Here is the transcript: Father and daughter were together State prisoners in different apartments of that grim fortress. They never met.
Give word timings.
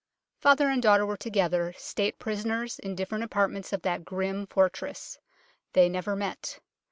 Father 0.39 0.67
and 0.67 0.81
daughter 0.81 1.05
were 1.05 1.15
together 1.15 1.75
State 1.77 2.17
prisoners 2.17 2.79
in 2.79 2.95
different 2.95 3.23
apartments 3.23 3.71
of 3.71 3.83
that 3.83 4.03
grim 4.03 4.47
fortress. 4.47 5.19
They 5.73 5.89
never 5.89 6.15
met. 6.15 6.57